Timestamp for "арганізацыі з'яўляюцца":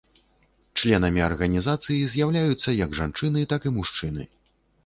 1.25-2.69